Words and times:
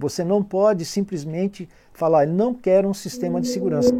Você 0.00 0.22
não 0.22 0.44
pode 0.44 0.84
simplesmente 0.84 1.68
falar, 1.92 2.24
não 2.24 2.54
quero 2.54 2.88
um 2.88 2.94
sistema 2.94 3.40
de 3.40 3.48
segurança. 3.48 3.92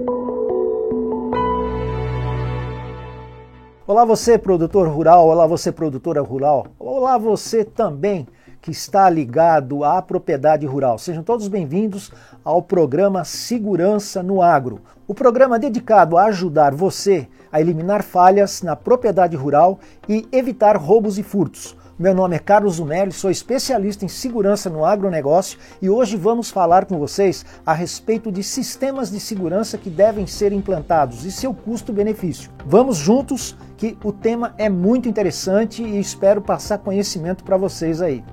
Olá 3.85 4.05
você 4.05 4.39
produtor 4.39 4.87
rural, 4.87 5.27
olá 5.27 5.45
você 5.45 5.73
produtora 5.73 6.23
rural, 6.23 6.69
olá 6.79 7.19
você 7.19 7.65
também 7.65 8.29
que 8.63 8.71
está 8.71 9.11
ligado 9.11 9.83
à 9.83 10.01
propriedade 10.01 10.65
rural. 10.67 10.99
Sejam 10.99 11.25
todos 11.25 11.49
bem-vindos 11.49 12.13
ao 12.45 12.63
programa 12.63 13.25
Segurança 13.25 14.23
no 14.23 14.41
Agro, 14.41 14.81
o 15.05 15.15
programa 15.15 15.59
dedicado 15.59 16.17
a 16.17 16.27
ajudar 16.27 16.73
você 16.73 17.27
a 17.51 17.61
eliminar 17.61 18.05
falhas 18.05 18.63
na 18.63 18.77
propriedade 18.77 19.35
rural 19.35 19.81
e 20.09 20.29
evitar 20.31 20.77
roubos 20.77 21.19
e 21.19 21.25
furtos. 21.25 21.77
Meu 21.99 22.15
nome 22.15 22.37
é 22.37 22.39
Carlos 22.39 22.77
Zumelli, 22.77 23.11
sou 23.11 23.29
especialista 23.29 24.05
em 24.05 24.09
segurança 24.09 24.71
no 24.71 24.85
agronegócio 24.85 25.59
e 25.83 25.91
hoje 25.91 26.17
vamos 26.17 26.49
falar 26.49 26.87
com 26.87 26.97
vocês 26.97 27.45
a 27.67 27.73
respeito 27.73 28.31
de 28.31 28.41
sistemas 28.45 29.11
de 29.11 29.19
segurança 29.19 29.77
que 29.77 29.91
devem 29.91 30.25
ser 30.25 30.53
implantados 30.53 31.25
e 31.25 31.33
seu 31.33 31.53
custo-benefício. 31.53 32.53
Vamos 32.65 32.99
juntos 32.99 33.57
que 33.77 33.99
o 34.05 34.13
tema 34.13 34.55
é 34.57 34.69
muito 34.69 35.09
interessante 35.09 35.83
e 35.83 35.99
espero 35.99 36.41
passar 36.41 36.79
conhecimento 36.79 37.43
para 37.43 37.57
vocês 37.57 38.01
aí. 38.01 38.25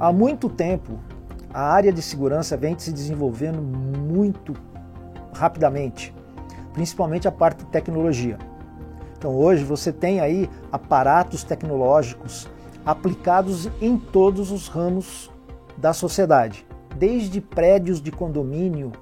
Há 0.00 0.12
muito 0.12 0.48
tempo, 0.48 0.98
a 1.52 1.62
área 1.62 1.92
de 1.92 2.02
segurança 2.02 2.56
vem 2.56 2.76
se 2.76 2.90
desenvolvendo 2.90 3.62
muito 3.62 4.52
rapidamente, 5.32 6.12
principalmente 6.72 7.28
a 7.28 7.32
parte 7.32 7.58
de 7.58 7.66
tecnologia. 7.66 8.36
Então 9.24 9.38
hoje 9.38 9.64
você 9.64 9.90
tem 9.90 10.20
aí 10.20 10.50
aparatos 10.70 11.42
tecnológicos 11.42 12.46
aplicados 12.84 13.70
em 13.80 13.96
todos 13.96 14.50
os 14.50 14.68
ramos 14.68 15.30
da 15.78 15.94
sociedade, 15.94 16.66
desde 16.94 17.40
prédios 17.40 18.02
de 18.02 18.12
condomínio, 18.12 18.92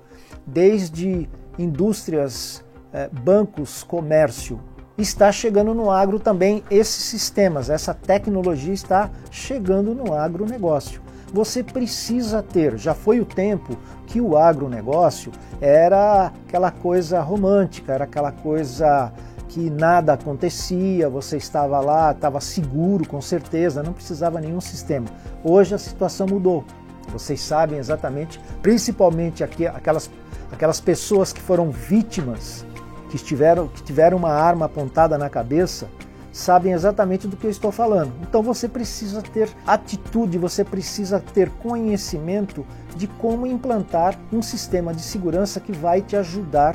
desde 0.46 1.28
indústrias, 1.58 2.64
eh, 2.92 3.10
bancos, 3.12 3.82
comércio. 3.82 4.60
Está 4.96 5.32
chegando 5.32 5.74
no 5.74 5.90
agro 5.90 6.20
também 6.20 6.62
esses 6.70 7.02
sistemas, 7.02 7.68
essa 7.68 7.92
tecnologia 7.92 8.72
está 8.72 9.10
chegando 9.28 9.92
no 9.92 10.14
agronegócio. 10.14 11.02
Você 11.32 11.64
precisa 11.64 12.44
ter, 12.44 12.78
já 12.78 12.94
foi 12.94 13.18
o 13.18 13.24
tempo 13.24 13.76
que 14.06 14.20
o 14.20 14.36
agronegócio 14.36 15.32
era 15.60 16.30
aquela 16.46 16.70
coisa 16.70 17.20
romântica, 17.20 17.92
era 17.92 18.04
aquela 18.04 18.30
coisa 18.30 19.12
que 19.52 19.68
nada 19.68 20.14
acontecia, 20.14 21.10
você 21.10 21.36
estava 21.36 21.78
lá, 21.78 22.12
estava 22.12 22.40
seguro 22.40 23.06
com 23.06 23.20
certeza, 23.20 23.82
não 23.82 23.92
precisava 23.92 24.40
nenhum 24.40 24.62
sistema. 24.62 25.06
Hoje 25.44 25.74
a 25.74 25.78
situação 25.78 26.26
mudou. 26.26 26.64
Vocês 27.08 27.38
sabem 27.38 27.78
exatamente, 27.78 28.40
principalmente 28.62 29.44
aquelas, 29.44 30.10
aquelas 30.50 30.80
pessoas 30.80 31.34
que 31.34 31.40
foram 31.40 31.70
vítimas, 31.70 32.64
que, 33.10 33.16
estiveram, 33.16 33.68
que 33.68 33.82
tiveram 33.82 34.16
uma 34.16 34.30
arma 34.30 34.64
apontada 34.64 35.18
na 35.18 35.28
cabeça, 35.28 35.86
sabem 36.32 36.72
exatamente 36.72 37.28
do 37.28 37.36
que 37.36 37.46
eu 37.46 37.50
estou 37.50 37.70
falando. 37.70 38.10
Então 38.22 38.42
você 38.42 38.66
precisa 38.66 39.20
ter 39.20 39.50
atitude, 39.66 40.38
você 40.38 40.64
precisa 40.64 41.20
ter 41.20 41.50
conhecimento 41.50 42.64
de 42.96 43.06
como 43.06 43.46
implantar 43.46 44.18
um 44.32 44.40
sistema 44.40 44.94
de 44.94 45.02
segurança 45.02 45.60
que 45.60 45.72
vai 45.72 46.00
te 46.00 46.16
ajudar 46.16 46.74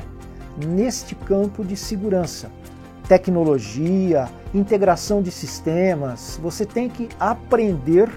neste 0.64 1.16
campo 1.16 1.64
de 1.64 1.76
segurança 1.76 2.48
tecnologia, 3.08 4.28
integração 4.54 5.22
de 5.22 5.30
sistemas. 5.30 6.38
Você 6.42 6.66
tem 6.66 6.88
que 6.88 7.08
aprender 7.18 8.10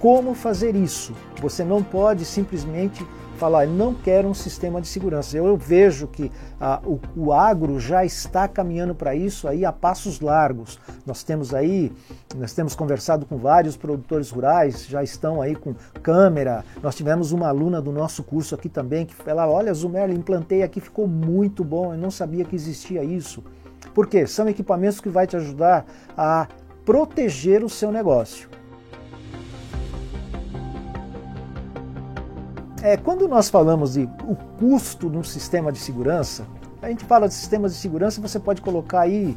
como 0.00 0.34
fazer 0.34 0.74
isso. 0.74 1.14
Você 1.40 1.62
não 1.62 1.82
pode 1.82 2.24
simplesmente 2.24 3.06
falar, 3.40 3.66
não 3.66 3.94
quero 3.94 4.28
um 4.28 4.34
sistema 4.34 4.82
de 4.82 4.86
segurança. 4.86 5.34
Eu, 5.34 5.46
eu 5.46 5.56
vejo 5.56 6.06
que 6.06 6.30
ah, 6.60 6.78
o, 6.84 7.00
o, 7.16 7.32
agro 7.32 7.80
já 7.80 8.04
está 8.04 8.46
caminhando 8.46 8.94
para 8.94 9.14
isso 9.14 9.48
aí 9.48 9.64
a 9.64 9.72
passos 9.72 10.20
largos. 10.20 10.78
Nós 11.06 11.22
temos 11.22 11.54
aí, 11.54 11.90
nós 12.36 12.52
temos 12.52 12.74
conversado 12.74 13.24
com 13.24 13.38
vários 13.38 13.78
produtores 13.78 14.28
rurais, 14.28 14.86
já 14.86 15.02
estão 15.02 15.40
aí 15.40 15.54
com 15.54 15.74
câmera. 16.02 16.64
Nós 16.82 16.94
tivemos 16.94 17.32
uma 17.32 17.48
aluna 17.48 17.80
do 17.80 17.92
nosso 17.92 18.22
curso 18.22 18.54
aqui 18.54 18.68
também 18.68 19.06
que 19.06 19.14
falou, 19.14 19.54
olha, 19.54 19.72
Zumerli, 19.72 20.14
implantei 20.14 20.62
aqui, 20.62 20.78
ficou 20.78 21.08
muito 21.08 21.64
bom, 21.64 21.94
eu 21.94 21.98
não 21.98 22.10
sabia 22.10 22.44
que 22.44 22.54
existia 22.54 23.02
isso. 23.02 23.42
Porque 23.94 24.26
são 24.26 24.48
equipamentos 24.48 25.00
que 25.00 25.08
vai 25.08 25.26
te 25.26 25.36
ajudar 25.36 25.84
a 26.16 26.46
proteger 26.84 27.64
o 27.64 27.68
seu 27.68 27.90
negócio. 27.90 28.48
É, 32.82 32.96
quando 32.96 33.28
nós 33.28 33.50
falamos 33.50 33.92
de 33.92 34.08
o 34.24 34.34
custo 34.58 35.10
de 35.10 35.18
um 35.18 35.22
sistema 35.22 35.70
de 35.70 35.78
segurança, 35.78 36.46
a 36.80 36.88
gente 36.88 37.04
fala 37.04 37.28
de 37.28 37.34
sistemas 37.34 37.74
de 37.74 37.78
segurança, 37.78 38.22
você 38.22 38.40
pode 38.40 38.62
colocar 38.62 39.00
aí 39.00 39.36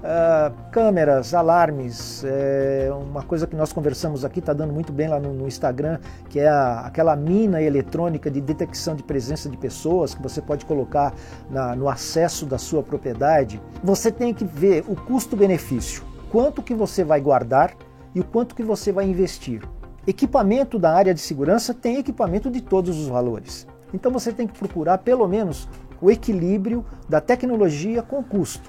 Uh, 0.00 0.70
câmeras, 0.70 1.34
alarmes, 1.34 2.24
é 2.24 2.90
uma 2.90 3.22
coisa 3.22 3.46
que 3.46 3.54
nós 3.54 3.70
conversamos 3.70 4.24
aqui, 4.24 4.38
está 4.38 4.54
dando 4.54 4.72
muito 4.72 4.94
bem 4.94 5.08
lá 5.08 5.20
no, 5.20 5.34
no 5.34 5.46
Instagram, 5.46 5.98
que 6.30 6.40
é 6.40 6.48
a, 6.48 6.80
aquela 6.86 7.14
mina 7.14 7.60
eletrônica 7.60 8.30
de 8.30 8.40
detecção 8.40 8.96
de 8.96 9.02
presença 9.02 9.46
de 9.50 9.58
pessoas 9.58 10.14
que 10.14 10.22
você 10.22 10.40
pode 10.40 10.64
colocar 10.64 11.12
na, 11.50 11.76
no 11.76 11.86
acesso 11.86 12.46
da 12.46 12.56
sua 12.56 12.82
propriedade. 12.82 13.60
Você 13.84 14.10
tem 14.10 14.32
que 14.32 14.42
ver 14.42 14.84
o 14.88 14.96
custo-benefício, 14.96 16.02
quanto 16.32 16.62
que 16.62 16.74
você 16.74 17.04
vai 17.04 17.20
guardar 17.20 17.74
e 18.14 18.20
o 18.20 18.24
quanto 18.24 18.54
que 18.54 18.62
você 18.62 18.90
vai 18.90 19.04
investir. 19.04 19.62
Equipamento 20.06 20.78
da 20.78 20.94
área 20.94 21.12
de 21.12 21.20
segurança 21.20 21.74
tem 21.74 21.98
equipamento 21.98 22.50
de 22.50 22.62
todos 22.62 22.98
os 22.98 23.06
valores. 23.06 23.66
Então 23.92 24.10
você 24.10 24.32
tem 24.32 24.46
que 24.46 24.58
procurar 24.58 24.96
pelo 24.96 25.28
menos 25.28 25.68
o 26.00 26.10
equilíbrio 26.10 26.86
da 27.06 27.20
tecnologia 27.20 28.02
com 28.02 28.20
o 28.20 28.24
custo. 28.24 28.66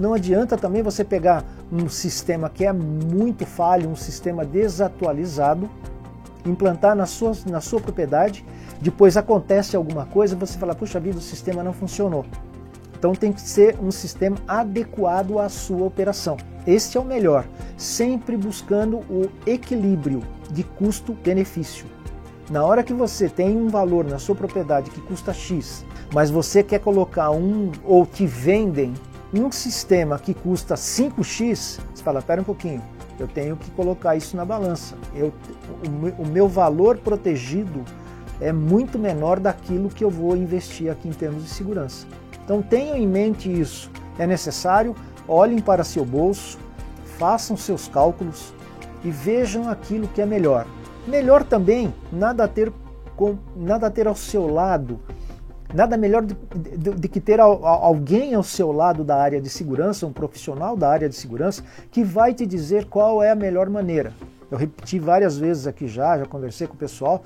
Não 0.00 0.14
adianta 0.14 0.56
também 0.56 0.82
você 0.82 1.04
pegar 1.04 1.44
um 1.70 1.86
sistema 1.86 2.48
que 2.48 2.64
é 2.64 2.72
muito 2.72 3.44
falho, 3.44 3.90
um 3.90 3.94
sistema 3.94 4.46
desatualizado, 4.46 5.68
implantar 6.46 6.96
na 6.96 7.04
sua, 7.04 7.32
na 7.44 7.60
sua 7.60 7.82
propriedade, 7.82 8.42
depois 8.80 9.18
acontece 9.18 9.76
alguma 9.76 10.06
coisa, 10.06 10.34
você 10.34 10.58
fala, 10.58 10.74
puxa 10.74 10.98
vida, 10.98 11.18
o 11.18 11.20
sistema 11.20 11.62
não 11.62 11.74
funcionou. 11.74 12.24
Então 12.98 13.14
tem 13.14 13.30
que 13.30 13.42
ser 13.42 13.76
um 13.78 13.90
sistema 13.90 14.38
adequado 14.48 15.38
à 15.38 15.50
sua 15.50 15.84
operação. 15.84 16.38
Este 16.66 16.96
é 16.96 17.00
o 17.00 17.04
melhor, 17.04 17.46
sempre 17.76 18.38
buscando 18.38 19.00
o 19.00 19.28
equilíbrio 19.46 20.22
de 20.50 20.64
custo-benefício. 20.64 21.84
Na 22.50 22.64
hora 22.64 22.82
que 22.82 22.94
você 22.94 23.28
tem 23.28 23.54
um 23.54 23.68
valor 23.68 24.06
na 24.06 24.18
sua 24.18 24.34
propriedade 24.34 24.90
que 24.90 25.00
custa 25.02 25.34
X, 25.34 25.84
mas 26.14 26.30
você 26.30 26.62
quer 26.62 26.78
colocar 26.80 27.30
um 27.30 27.70
ou 27.84 28.06
te 28.06 28.26
vendem 28.26 28.94
um 29.32 29.50
sistema 29.52 30.18
que 30.18 30.34
custa 30.34 30.74
5x, 30.74 31.78
você 31.94 32.02
fala, 32.02 32.20
pera 32.20 32.40
um 32.40 32.44
pouquinho, 32.44 32.82
eu 33.18 33.28
tenho 33.28 33.56
que 33.56 33.70
colocar 33.72 34.16
isso 34.16 34.36
na 34.36 34.44
balança. 34.44 34.96
Eu, 35.14 35.32
o, 36.18 36.22
o 36.22 36.26
meu 36.26 36.48
valor 36.48 36.98
protegido 36.98 37.84
é 38.40 38.52
muito 38.52 38.98
menor 38.98 39.38
daquilo 39.38 39.90
que 39.90 40.02
eu 40.02 40.10
vou 40.10 40.36
investir 40.36 40.90
aqui 40.90 41.08
em 41.08 41.12
termos 41.12 41.44
de 41.44 41.50
segurança. 41.50 42.06
Então 42.42 42.62
tenham 42.62 42.96
em 42.96 43.06
mente 43.06 43.48
isso. 43.48 43.90
É 44.18 44.26
necessário, 44.26 44.96
olhem 45.28 45.60
para 45.60 45.84
seu 45.84 46.04
bolso, 46.04 46.58
façam 47.18 47.56
seus 47.56 47.86
cálculos 47.86 48.52
e 49.04 49.10
vejam 49.10 49.68
aquilo 49.68 50.08
que 50.08 50.20
é 50.20 50.26
melhor. 50.26 50.66
Melhor 51.06 51.44
também 51.44 51.94
nada 52.10 52.48
ter, 52.48 52.72
com, 53.16 53.36
nada 53.54 53.90
ter 53.90 54.08
ao 54.08 54.16
seu 54.16 54.46
lado 54.46 54.98
Nada 55.72 55.96
melhor 55.96 56.24
de, 56.24 57.08
que 57.08 57.20
ter 57.20 57.38
alguém 57.40 58.34
ao 58.34 58.42
seu 58.42 58.72
lado 58.72 59.04
da 59.04 59.16
área 59.16 59.40
de 59.40 59.48
segurança, 59.48 60.06
um 60.06 60.12
profissional 60.12 60.76
da 60.76 60.88
área 60.88 61.08
de 61.08 61.14
segurança, 61.14 61.62
que 61.90 62.02
vai 62.02 62.34
te 62.34 62.44
dizer 62.44 62.86
qual 62.86 63.22
é 63.22 63.30
a 63.30 63.36
melhor 63.36 63.70
maneira. 63.70 64.12
Eu 64.50 64.58
repeti 64.58 64.98
várias 64.98 65.38
vezes 65.38 65.66
aqui 65.68 65.86
já, 65.86 66.18
já 66.18 66.26
conversei 66.26 66.66
com 66.66 66.74
o 66.74 66.76
pessoal. 66.76 67.22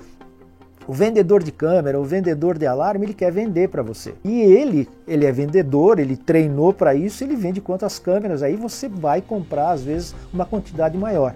O 0.87 0.93
vendedor 0.93 1.41
de 1.41 1.51
câmera, 1.51 1.99
o 1.99 2.03
vendedor 2.03 2.59
de 2.59 2.67
alarme, 2.67 3.07
ele 3.07 3.13
quer 3.15 3.31
vender 3.31 3.69
para 3.69 3.81
você. 3.81 4.13
E 4.23 4.41
ele, 4.41 4.87
ele 5.07 5.25
é 5.25 5.31
vendedor, 5.31 5.97
ele 5.97 6.15
treinou 6.15 6.71
para 6.71 6.93
isso, 6.93 7.23
ele 7.23 7.35
vende 7.35 7.59
quantas 7.59 7.97
câmeras, 7.97 8.43
aí 8.43 8.55
você 8.55 8.87
vai 8.87 9.19
comprar 9.19 9.71
às 9.71 9.83
vezes 9.83 10.13
uma 10.31 10.45
quantidade 10.45 10.95
maior. 10.95 11.33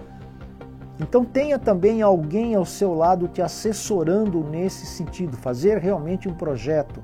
Então 1.00 1.24
tenha 1.24 1.58
também 1.58 2.02
alguém 2.02 2.54
ao 2.54 2.66
seu 2.66 2.94
lado 2.94 3.26
te 3.26 3.40
assessorando 3.40 4.44
nesse 4.44 4.84
sentido, 4.84 5.36
fazer 5.36 5.78
realmente 5.78 6.28
um 6.28 6.34
projeto. 6.34 7.02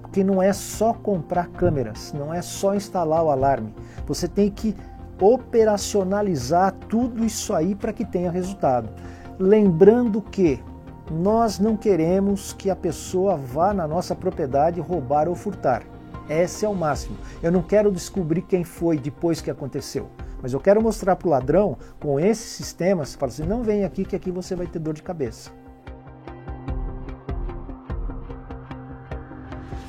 Porque 0.00 0.22
não 0.22 0.40
é 0.40 0.52
só 0.52 0.92
comprar 0.92 1.48
câmeras, 1.48 2.12
não 2.12 2.32
é 2.32 2.40
só 2.40 2.74
instalar 2.74 3.24
o 3.24 3.30
alarme. 3.30 3.74
Você 4.06 4.28
tem 4.28 4.48
que 4.48 4.76
operacionalizar 5.20 6.72
tudo 6.88 7.24
isso 7.24 7.52
aí 7.52 7.74
para 7.74 7.92
que 7.92 8.04
tenha 8.04 8.30
resultado. 8.30 8.88
Lembrando 9.38 10.22
que 10.22 10.62
nós 11.10 11.58
não 11.58 11.76
queremos 11.76 12.52
que 12.52 12.70
a 12.70 12.76
pessoa 12.76 13.36
vá 13.36 13.74
na 13.74 13.88
nossa 13.88 14.14
propriedade 14.14 14.80
roubar 14.80 15.28
ou 15.28 15.34
furtar. 15.34 15.82
Esse 16.28 16.64
é 16.64 16.68
o 16.68 16.74
máximo. 16.74 17.16
Eu 17.42 17.50
não 17.50 17.62
quero 17.62 17.90
descobrir 17.90 18.42
quem 18.42 18.62
foi 18.62 18.96
depois 18.96 19.40
que 19.40 19.50
aconteceu. 19.50 20.08
Mas 20.42 20.52
eu 20.52 20.60
quero 20.60 20.82
mostrar 20.82 21.14
para 21.14 21.28
o 21.28 21.30
ladrão, 21.30 21.78
com 22.00 22.18
esse 22.18 22.42
sistema, 22.42 23.04
você 23.04 23.16
fala 23.16 23.30
assim, 23.30 23.44
não 23.44 23.62
vem 23.62 23.84
aqui 23.84 24.04
que 24.04 24.16
aqui 24.16 24.30
você 24.30 24.56
vai 24.56 24.66
ter 24.66 24.80
dor 24.80 24.92
de 24.92 25.02
cabeça. 25.02 25.50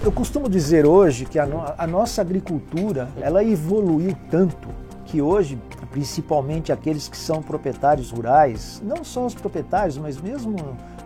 Eu 0.03 0.11
costumo 0.11 0.49
dizer 0.49 0.85
hoje 0.85 1.25
que 1.25 1.39
a, 1.39 1.45
no 1.45 1.63
a 1.77 1.87
nossa 1.87 2.21
agricultura 2.21 3.09
ela 3.21 3.43
evoluiu 3.43 4.15
tanto 4.29 4.67
que 5.05 5.21
hoje, 5.21 5.57
principalmente 5.91 6.71
aqueles 6.71 7.07
que 7.07 7.17
são 7.17 7.41
proprietários 7.41 8.11
rurais, 8.11 8.81
não 8.83 9.03
só 9.03 9.25
os 9.25 9.33
proprietários, 9.33 9.97
mas 9.97 10.19
mesmo 10.19 10.57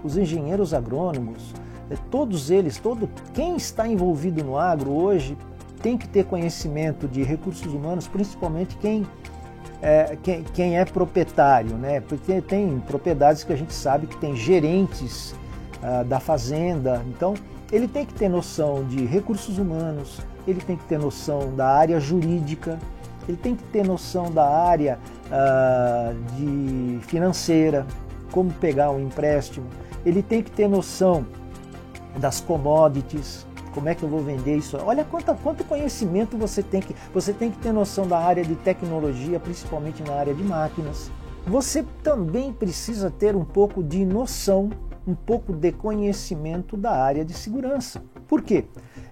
os 0.03 0.17
engenheiros 0.17 0.73
agrônomos, 0.73 1.53
é, 1.89 1.95
todos 2.09 2.49
eles, 2.49 2.79
todo 2.79 3.09
quem 3.33 3.55
está 3.55 3.87
envolvido 3.87 4.43
no 4.43 4.57
agro 4.57 4.91
hoje 4.91 5.37
tem 5.81 5.97
que 5.97 6.07
ter 6.07 6.25
conhecimento 6.25 7.07
de 7.07 7.21
recursos 7.21 7.71
humanos, 7.71 8.07
principalmente 8.07 8.77
quem 8.77 9.05
é, 9.81 10.17
quem, 10.21 10.43
quem, 10.43 10.77
é 10.77 10.85
proprietário, 10.85 11.75
né? 11.75 12.01
Porque 12.01 12.41
tem 12.41 12.79
propriedades 12.79 13.43
que 13.43 13.53
a 13.53 13.55
gente 13.55 13.73
sabe 13.73 14.07
que 14.07 14.17
tem 14.17 14.35
gerentes 14.35 15.35
ah, 15.81 16.03
da 16.03 16.19
fazenda, 16.19 17.03
então 17.07 17.35
ele 17.71 17.87
tem 17.87 18.05
que 18.05 18.13
ter 18.13 18.27
noção 18.27 18.83
de 18.83 19.05
recursos 19.05 19.59
humanos, 19.59 20.19
ele 20.47 20.59
tem 20.59 20.75
que 20.75 20.85
ter 20.85 20.97
noção 20.97 21.53
da 21.55 21.67
área 21.67 21.99
jurídica, 21.99 22.79
ele 23.27 23.37
tem 23.37 23.55
que 23.55 23.63
ter 23.65 23.85
noção 23.85 24.31
da 24.31 24.47
área 24.47 24.97
uh, 25.27 26.15
de 26.35 26.99
financeira, 27.05 27.85
como 28.31 28.51
pegar 28.53 28.89
um 28.89 28.99
empréstimo, 28.99 29.67
ele 30.05 30.23
tem 30.23 30.41
que 30.41 30.49
ter 30.49 30.67
noção 30.67 31.25
das 32.17 32.39
commodities, 32.39 33.45
como 33.73 33.89
é 33.89 33.95
que 33.95 34.03
eu 34.03 34.09
vou 34.09 34.21
vender 34.21 34.57
isso? 34.57 34.77
Olha 34.83 35.03
quanto, 35.03 35.33
quanto 35.35 35.63
conhecimento 35.63 36.37
você 36.37 36.61
tem 36.63 36.81
que 36.81 36.95
você 37.13 37.33
tem 37.33 37.51
que 37.51 37.57
ter 37.57 37.71
noção 37.71 38.07
da 38.07 38.17
área 38.17 38.43
de 38.43 38.55
tecnologia, 38.55 39.39
principalmente 39.39 40.03
na 40.03 40.13
área 40.13 40.33
de 40.33 40.43
máquinas. 40.43 41.11
Você 41.45 41.85
também 42.03 42.51
precisa 42.51 43.09
ter 43.09 43.35
um 43.35 43.45
pouco 43.45 43.81
de 43.81 44.05
noção 44.05 44.69
um 45.07 45.15
pouco 45.15 45.53
de 45.53 45.71
conhecimento 45.71 46.75
da 46.75 46.91
área 46.91 47.23
de 47.23 47.33
segurança. 47.33 48.03
Por 48.27 48.41
quê? 48.41 48.65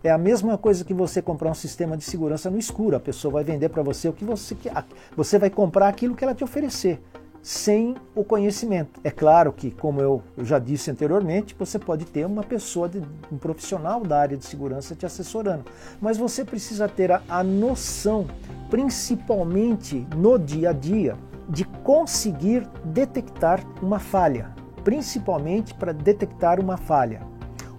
É 0.04 0.12
a 0.12 0.18
mesma 0.18 0.58
coisa 0.58 0.84
que 0.84 0.94
você 0.94 1.22
comprar 1.22 1.50
um 1.50 1.56
sistema 1.56 1.96
de 1.96 2.04
segurança 2.04 2.50
no 2.50 2.60
escuro. 2.60 2.98
A 2.98 3.00
pessoa 3.00 3.36
vai 3.36 3.44
vender 3.46 3.70
para 3.70 3.82
você 3.82 4.10
o 4.10 4.14
que 4.14 4.26
você 4.26 4.54
quer. 4.54 4.74
Você 5.16 5.40
vai 5.40 5.50
comprar 5.50 5.88
aquilo 5.88 6.14
que 6.14 6.24
ela 6.24 6.36
te 6.36 6.44
oferecer, 6.44 7.02
sem 7.46 7.94
o 8.16 8.24
conhecimento. 8.24 9.00
É 9.04 9.12
claro 9.12 9.54
que, 9.54 9.70
como 9.70 10.02
eu, 10.02 10.24
já 10.40 10.58
disse 10.58 10.90
anteriormente, 10.90 11.56
você 11.58 11.78
pode 11.78 12.04
ter 12.06 12.26
uma 12.26 12.42
pessoa, 12.42 12.90
de, 12.90 13.04
um 13.32 13.38
profissional 13.38 14.02
da 14.02 14.20
área 14.20 14.36
de 14.36 14.44
segurança 14.44 14.96
te 14.96 15.06
assessorando. 15.06 15.66
Mas 16.02 16.18
você 16.18 16.44
precisa 16.44 16.88
ter 16.90 17.12
a, 17.12 17.22
a 17.30 17.44
noção, 17.44 18.26
principalmente 18.68 20.08
no 20.16 20.40
dia 20.40 20.72
a 20.72 20.74
dia, 20.74 21.16
de 21.48 21.66
conseguir 21.84 22.68
detectar 22.84 23.64
uma 23.80 24.00
falha 24.00 24.52
principalmente 24.84 25.74
para 25.74 25.92
detectar 25.92 26.60
uma 26.60 26.78
falha. 26.78 27.22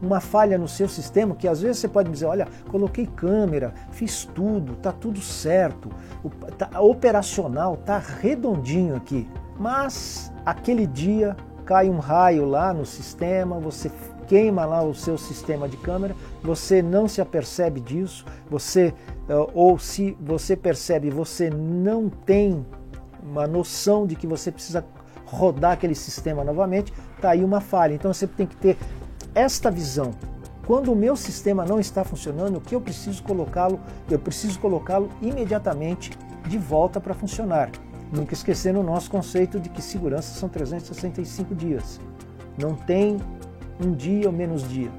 Uma 0.02 0.20
falha 0.20 0.58
no 0.58 0.68
seu 0.68 0.88
sistema 0.88 1.34
que 1.34 1.48
às 1.48 1.62
vezes 1.62 1.78
você 1.78 1.88
pode 1.88 2.10
dizer: 2.10 2.26
olha, 2.26 2.46
coloquei 2.68 3.06
câmera, 3.06 3.72
fiz 3.92 4.26
tudo, 4.26 4.74
está 4.74 4.92
tudo 4.92 5.20
certo, 5.20 5.88
tá 6.58 6.80
operacional, 6.80 7.74
está 7.74 7.96
redondinho 7.96 8.94
aqui. 8.94 9.26
Mas 9.58 10.32
aquele 10.44 10.86
dia 10.86 11.36
cai 11.64 11.88
um 11.88 11.98
raio 11.98 12.44
lá 12.44 12.72
no 12.72 12.86
sistema, 12.86 13.58
você 13.58 13.90
queima 14.28 14.64
lá 14.64 14.82
o 14.82 14.94
seu 14.94 15.16
sistema 15.16 15.68
de 15.68 15.76
câmera, 15.76 16.14
você 16.42 16.82
não 16.82 17.06
se 17.08 17.20
apercebe 17.20 17.80
disso, 17.80 18.24
você 18.50 18.92
eh, 19.28 19.46
ou 19.54 19.78
se 19.78 20.16
você 20.20 20.56
percebe, 20.56 21.10
você 21.10 21.50
não 21.50 22.08
tem 22.08 22.64
uma 23.22 23.46
noção 23.46 24.06
de 24.06 24.14
que 24.14 24.26
você 24.26 24.52
precisa 24.52 24.84
rodar 25.24 25.72
aquele 25.72 25.94
sistema 25.94 26.44
novamente, 26.44 26.92
está 27.16 27.30
aí 27.30 27.42
uma 27.42 27.60
falha. 27.60 27.94
Então 27.94 28.12
você 28.12 28.26
tem 28.26 28.46
que 28.46 28.56
ter 28.56 28.76
esta 29.34 29.70
visão. 29.70 30.12
Quando 30.66 30.92
o 30.92 30.96
meu 30.96 31.16
sistema 31.16 31.64
não 31.64 31.78
está 31.78 32.04
funcionando, 32.04 32.56
o 32.56 32.60
que 32.60 32.74
eu 32.74 32.80
preciso 32.80 33.22
colocá-lo? 33.22 33.80
Eu 34.10 34.18
preciso 34.18 34.58
colocá-lo 34.58 35.08
imediatamente 35.22 36.10
de 36.48 36.58
volta 36.58 37.00
para 37.00 37.14
funcionar. 37.14 37.70
Nunca 38.12 38.34
esquecendo 38.34 38.80
o 38.80 38.82
nosso 38.82 39.10
conceito 39.10 39.58
de 39.58 39.68
que 39.68 39.82
segurança 39.82 40.38
são 40.38 40.48
365 40.48 41.54
dias. 41.54 42.00
Não 42.58 42.74
tem 42.74 43.18
um 43.80 43.92
dia 43.92 44.26
ou 44.26 44.32
menos 44.32 44.68
dia. 44.68 44.90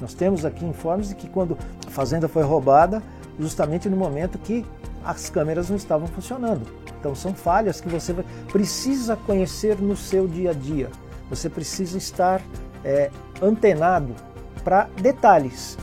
Nós 0.00 0.14
temos 0.14 0.44
aqui 0.44 0.64
informes 0.64 1.08
de 1.08 1.14
que 1.14 1.28
quando 1.28 1.56
a 1.86 1.90
fazenda 1.90 2.28
foi 2.28 2.42
roubada, 2.42 3.02
justamente 3.38 3.88
no 3.88 3.96
momento 3.96 4.38
que 4.38 4.64
as 5.04 5.30
câmeras 5.30 5.68
não 5.68 5.76
estavam 5.76 6.06
funcionando. 6.06 6.66
Então 6.98 7.14
são 7.14 7.34
falhas 7.34 7.80
que 7.80 7.88
você 7.88 8.14
precisa 8.52 9.16
conhecer 9.16 9.80
no 9.80 9.96
seu 9.96 10.26
dia 10.28 10.50
a 10.50 10.54
dia. 10.54 10.90
Você 11.30 11.48
precisa 11.48 11.96
estar 11.96 12.42
é, 12.84 13.10
antenado 13.40 14.14
para 14.62 14.88
detalhes. 15.00 15.78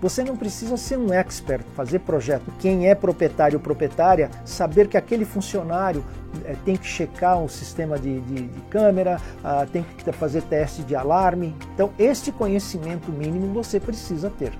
Você 0.00 0.22
não 0.22 0.36
precisa 0.36 0.76
ser 0.76 0.98
um 0.98 1.12
expert, 1.12 1.64
fazer 1.74 2.00
projeto. 2.00 2.52
Quem 2.58 2.88
é 2.88 2.94
proprietário 2.94 3.58
ou 3.58 3.62
proprietária, 3.62 4.30
saber 4.44 4.88
que 4.88 4.96
aquele 4.96 5.24
funcionário 5.24 6.04
é, 6.44 6.54
tem 6.64 6.76
que 6.76 6.86
checar 6.86 7.38
um 7.38 7.48
sistema 7.48 7.98
de, 7.98 8.20
de, 8.20 8.46
de 8.46 8.60
câmera, 8.62 9.18
ah, 9.42 9.66
tem 9.70 9.82
que 9.82 10.12
fazer 10.12 10.42
teste 10.42 10.82
de 10.82 10.94
alarme. 10.94 11.56
Então, 11.74 11.90
este 11.98 12.30
conhecimento 12.30 13.10
mínimo 13.10 13.54
você 13.54 13.80
precisa 13.80 14.28
ter. 14.28 14.52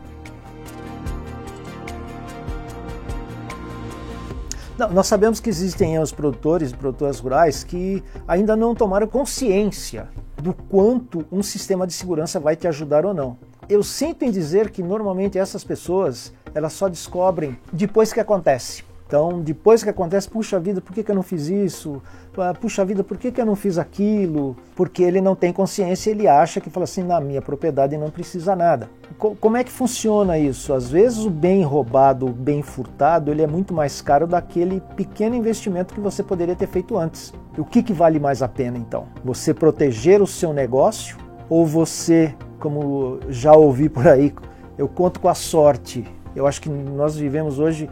Não, 4.79 4.91
nós 4.91 5.07
sabemos 5.07 5.41
que 5.41 5.49
existem 5.49 5.99
os 5.99 6.13
produtores 6.13 6.71
e 6.71 6.75
produtoras 6.75 7.19
rurais 7.19 7.65
que 7.65 8.03
ainda 8.29 8.55
não 8.55 8.75
tomaram 8.75 9.07
consciência 9.07 10.09
do 10.37 10.53
quanto 10.53 11.25
um 11.33 11.43
sistema 11.43 11.87
de 11.87 11.95
segurança 11.95 12.39
vai 12.39 12.57
te 12.57 12.69
ajudar 12.69 13.07
ou 13.07 13.15
não. 13.15 13.39
Eu 13.69 13.83
sinto 13.83 14.25
em 14.25 14.31
dizer 14.31 14.71
que 14.71 14.81
normalmente 14.81 15.39
essas 15.39 15.65
pessoas 15.65 16.33
elas 16.55 16.73
só 16.73 16.89
descobrem 16.89 17.59
depois 17.73 18.13
que 18.13 18.21
acontece. 18.21 18.85
Então, 19.07 19.41
depois 19.41 19.85
que 19.85 19.91
acontece, 19.91 20.29
puxa 20.29 20.59
vida, 20.59 20.81
por 20.81 20.93
que, 20.93 21.03
que 21.03 21.11
eu 21.11 21.15
não 21.15 21.23
fiz 21.23 21.47
isso? 21.47 22.03
Ah, 22.37 22.53
puxa 22.53 22.85
vida, 22.85 23.05
por 23.05 23.17
que, 23.17 23.31
que 23.31 23.41
eu 23.41 23.47
não 23.47 23.55
fiz 23.55 23.79
aquilo? 23.79 24.57
Porque 24.75 25.03
ele 25.03 25.21
não 25.21 25.37
tem 25.37 25.53
consciência, 25.53 26.11
ele 26.11 26.27
acha 26.27 26.61
que 26.61 26.69
fala 26.69 26.85
assim, 26.85 27.05
na 27.05 27.21
minha 27.21 27.41
propriedade 27.41 27.97
não 27.97 28.11
precisa 28.11 28.57
nada. 28.57 28.91
Como 29.17 29.57
é 29.57 29.63
que 29.63 29.71
funciona 29.71 30.37
isso? 30.39 30.73
Às 30.75 30.91
vezes 30.91 31.19
o 31.19 31.31
bem 31.31 31.63
roubado, 31.63 32.27
o 32.27 32.33
bem 32.33 32.63
furtado, 32.63 33.31
ele 33.31 33.43
é 33.43 33.47
muito 33.47 33.73
mais 33.73 34.03
caro 34.03 34.27
daquele 34.27 34.81
pequeno 34.97 35.37
investimento 35.37 35.95
que 35.95 36.01
você 36.01 36.23
poderia 36.23 36.57
ter 36.57 36.67
feito 36.67 36.99
antes. 36.99 37.33
E 37.57 37.61
o 37.61 37.65
que, 37.65 37.85
que 37.85 37.93
vale 37.93 38.19
mais 38.19 38.43
a 38.43 38.49
pena 38.49 38.77
então? 38.77 39.07
Você 39.25 39.55
proteger 39.55 40.21
o 40.21 40.27
seu 40.27 40.53
negócio 40.53 41.26
ou 41.49 41.67
você, 41.67 42.35
como 42.59 43.21
já 43.29 43.53
ouvi 43.53 43.89
por 43.89 44.07
aí, 44.07 44.35
eu 44.77 44.89
conto 44.89 45.21
com 45.21 45.29
a 45.29 45.35
sorte. 45.35 46.05
Eu 46.35 46.47
acho 46.47 46.61
que 46.61 46.69
nós 46.69 47.17
vivemos 47.17 47.59
hoje 47.59 47.89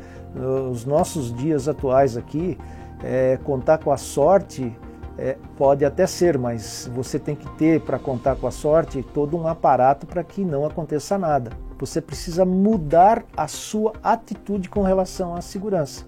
os 0.71 0.85
nossos 0.85 1.35
dias 1.35 1.69
atuais 1.69 2.17
aqui, 2.17 2.59
é, 3.03 3.39
contar 3.45 3.79
com 3.79 3.93
a 3.93 3.97
sorte 3.97 4.77
é, 5.17 5.37
pode 5.57 5.85
até 5.85 6.07
ser, 6.07 6.37
mas 6.37 6.91
você 6.93 7.19
tem 7.19 7.37
que 7.37 7.49
ter 7.53 7.81
para 7.81 7.99
contar 7.99 8.37
com 8.37 8.47
a 8.47 8.51
sorte 8.51 9.03
todo 9.15 9.37
um 9.37 9.47
aparato 9.47 10.07
para 10.07 10.25
que 10.25 10.45
não 10.45 10.67
aconteça 10.67 11.17
nada. 11.17 11.53
Você 11.79 12.01
precisa 12.01 12.45
mudar 12.45 13.25
a 13.37 13.47
sua 13.47 13.93
atitude 14.03 14.69
com 14.69 14.83
relação 14.83 15.35
à 15.35 15.41
segurança. 15.41 16.05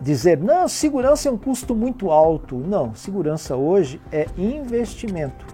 Dizer, 0.00 0.38
não, 0.38 0.68
segurança 0.68 1.28
é 1.28 1.32
um 1.32 1.38
custo 1.38 1.74
muito 1.74 2.10
alto. 2.10 2.56
Não, 2.56 2.94
segurança 2.94 3.56
hoje 3.56 4.00
é 4.12 4.26
investimento. 4.36 5.46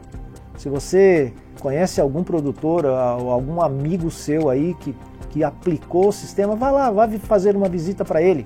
Se 0.63 0.69
você 0.69 1.33
conhece 1.59 2.01
algum 2.01 2.23
produtor 2.23 2.85
ou 2.85 3.31
algum 3.33 3.61
amigo 3.61 4.13
seu 4.13 4.49
aí 4.49 4.75
que 4.75 4.95
que 5.31 5.43
aplicou 5.43 6.09
o 6.09 6.13
sistema, 6.13 6.55
vá 6.55 6.71
lá, 6.71 6.91
vá 6.91 7.09
fazer 7.09 7.57
uma 7.57 7.69
visita 7.69 8.05
para 8.05 8.23
ele. 8.23 8.45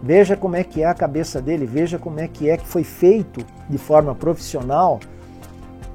Veja 0.00 0.36
como 0.36 0.54
é 0.54 0.62
que 0.62 0.82
é 0.82 0.86
a 0.86 0.94
cabeça 0.94 1.40
dele, 1.42 1.66
veja 1.66 1.98
como 1.98 2.20
é 2.20 2.28
que 2.28 2.48
é 2.48 2.56
que 2.56 2.68
foi 2.68 2.84
feito 2.84 3.44
de 3.68 3.78
forma 3.78 4.14
profissional 4.14 5.00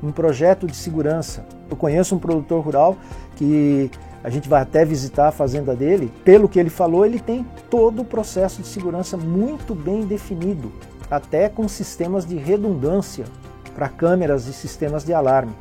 um 0.03 0.12
projeto 0.12 0.67
de 0.67 0.75
segurança. 0.75 1.45
Eu 1.69 1.77
conheço 1.77 2.15
um 2.15 2.19
produtor 2.19 2.62
rural 2.62 2.97
que 3.38 3.89
a 4.24 4.29
gente 4.29 4.50
vai 4.50 4.62
até 4.62 4.83
visitar 4.83 5.29
a 5.29 5.31
fazenda 5.31 5.74
dele. 5.74 6.12
Pelo 6.25 6.50
que 6.50 6.59
ele 6.59 6.69
falou, 6.69 7.05
ele 7.05 7.19
tem 7.19 7.45
todo 7.69 8.01
o 8.01 8.05
processo 8.05 8.62
de 8.62 8.67
segurança 8.67 9.15
muito 9.15 9.74
bem 9.74 10.01
definido, 10.01 10.69
até 11.09 11.47
com 11.47 11.65
sistemas 11.69 12.25
de 12.25 12.35
redundância 12.35 13.24
para 13.75 13.89
câmeras 13.89 14.48
e 14.48 14.53
sistemas 14.53 15.03
de 15.03 15.13
alarme. 15.13 15.53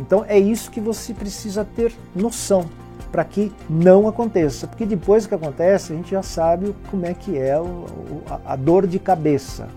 Então 0.00 0.24
é 0.26 0.38
isso 0.38 0.70
que 0.70 0.80
você 0.80 1.12
precisa 1.12 1.64
ter 1.64 1.92
noção 2.14 2.64
para 3.10 3.24
que 3.24 3.52
não 3.68 4.08
aconteça, 4.08 4.66
porque 4.66 4.86
depois 4.86 5.26
que 5.26 5.34
acontece 5.34 5.92
a 5.92 5.96
gente 5.96 6.12
já 6.12 6.22
sabe 6.22 6.74
como 6.90 7.04
é 7.04 7.12
que 7.12 7.36
é 7.36 7.54
a 8.46 8.56
dor 8.56 8.86
de 8.86 8.98
cabeça. 8.98 9.68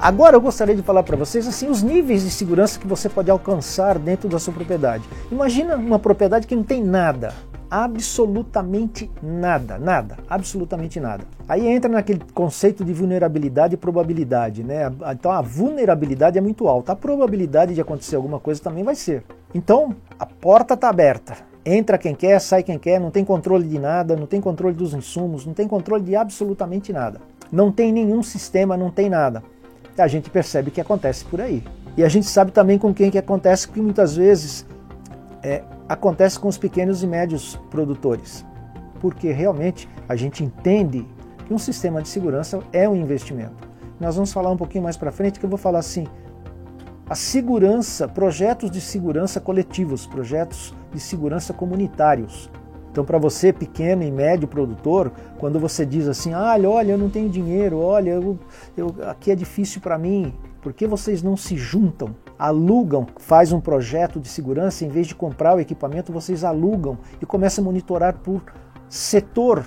Agora 0.00 0.36
eu 0.36 0.40
gostaria 0.40 0.74
de 0.74 0.82
falar 0.82 1.02
para 1.04 1.16
vocês 1.16 1.46
assim 1.46 1.68
os 1.68 1.82
níveis 1.82 2.22
de 2.22 2.30
segurança 2.30 2.78
que 2.78 2.86
você 2.86 3.08
pode 3.08 3.30
alcançar 3.30 3.98
dentro 3.98 4.28
da 4.28 4.38
sua 4.38 4.52
propriedade. 4.52 5.04
Imagina 5.30 5.76
uma 5.76 5.98
propriedade 5.98 6.46
que 6.46 6.56
não 6.56 6.64
tem 6.64 6.82
nada, 6.82 7.32
absolutamente 7.72 9.10
nada, 9.22 9.78
nada, 9.78 10.18
absolutamente 10.28 11.00
nada. 11.00 11.24
Aí 11.48 11.66
entra 11.66 11.90
naquele 11.90 12.20
conceito 12.34 12.84
de 12.84 12.92
vulnerabilidade 12.92 13.72
e 13.72 13.78
probabilidade, 13.78 14.62
né? 14.62 14.92
Então 15.10 15.32
a 15.32 15.40
vulnerabilidade 15.40 16.36
é 16.36 16.40
muito 16.42 16.68
alta, 16.68 16.92
a 16.92 16.96
probabilidade 16.96 17.72
de 17.72 17.80
acontecer 17.80 18.16
alguma 18.16 18.38
coisa 18.38 18.60
também 18.62 18.84
vai 18.84 18.94
ser. 18.94 19.24
Então 19.54 19.96
a 20.18 20.26
porta 20.26 20.74
está 20.74 20.90
aberta, 20.90 21.34
entra 21.64 21.96
quem 21.96 22.14
quer, 22.14 22.38
sai 22.42 22.62
quem 22.62 22.78
quer, 22.78 23.00
não 23.00 23.10
tem 23.10 23.24
controle 23.24 23.66
de 23.66 23.78
nada, 23.78 24.14
não 24.14 24.26
tem 24.26 24.38
controle 24.38 24.74
dos 24.74 24.92
insumos, 24.92 25.46
não 25.46 25.54
tem 25.54 25.66
controle 25.66 26.04
de 26.04 26.14
absolutamente 26.14 26.92
nada. 26.92 27.22
Não 27.50 27.72
tem 27.72 27.90
nenhum 27.90 28.22
sistema, 28.22 28.76
não 28.76 28.90
tem 28.90 29.08
nada. 29.08 29.42
A 29.96 30.06
gente 30.06 30.28
percebe 30.28 30.70
que 30.70 30.80
acontece 30.80 31.24
por 31.24 31.40
aí. 31.40 31.62
E 31.96 32.04
a 32.04 32.08
gente 32.08 32.26
sabe 32.26 32.52
também 32.52 32.78
com 32.78 32.92
quem 32.92 33.10
que 33.10 33.18
acontece, 33.18 33.66
que 33.66 33.80
muitas 33.80 34.14
vezes 34.14 34.66
é, 35.42 35.62
acontece 35.88 36.38
com 36.38 36.48
os 36.48 36.58
pequenos 36.58 37.02
e 37.02 37.06
médios 37.06 37.60
produtores. 37.70 38.44
Porque 39.00 39.32
realmente 39.32 39.88
a 40.08 40.16
gente 40.16 40.44
entende 40.44 41.06
que 41.46 41.52
um 41.52 41.58
sistema 41.58 42.00
de 42.00 42.08
segurança 42.08 42.60
é 42.72 42.88
um 42.88 42.96
investimento. 42.96 43.68
Nós 43.98 44.14
vamos 44.14 44.32
falar 44.32 44.50
um 44.50 44.56
pouquinho 44.56 44.84
mais 44.84 44.96
para 44.96 45.12
frente 45.12 45.38
que 45.38 45.46
eu 45.46 45.50
vou 45.50 45.58
falar 45.58 45.78
assim, 45.78 46.06
a 47.08 47.14
segurança, 47.14 48.08
projetos 48.08 48.70
de 48.70 48.80
segurança 48.80 49.40
coletivos, 49.40 50.06
projetos 50.06 50.74
de 50.92 51.00
segurança 51.00 51.52
comunitários. 51.52 52.50
Então, 52.90 53.04
para 53.04 53.18
você, 53.18 53.52
pequeno 53.52 54.02
e 54.02 54.10
médio 54.10 54.46
produtor, 54.46 55.10
quando 55.38 55.58
você 55.58 55.84
diz 55.84 56.06
assim, 56.06 56.32
ah, 56.32 56.56
olha, 56.64 56.92
eu 56.92 56.98
não 56.98 57.08
tenho 57.08 57.28
dinheiro, 57.28 57.78
olha, 57.78 58.10
eu, 58.10 58.38
eu 58.76 58.94
aqui 59.08 59.30
é 59.30 59.34
difícil 59.34 59.80
para 59.80 59.96
mim, 59.96 60.34
por 60.60 60.72
que 60.72 60.86
vocês 60.86 61.22
não 61.22 61.36
se 61.36 61.56
juntam, 61.56 62.14
alugam, 62.42 63.06
faz 63.18 63.52
um 63.52 63.60
projeto 63.60 64.18
de 64.18 64.26
segurança, 64.26 64.84
em 64.84 64.88
vez 64.88 65.06
de 65.06 65.14
comprar 65.14 65.56
o 65.56 65.60
equipamento, 65.60 66.12
vocês 66.12 66.42
alugam 66.42 66.98
e 67.20 67.24
começam 67.24 67.62
a 67.62 67.64
monitorar 67.64 68.14
por 68.14 68.42
setor 68.88 69.64